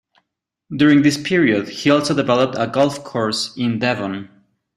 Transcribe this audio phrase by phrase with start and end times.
[0.75, 4.29] During this period, he also developed a golf course in Devon.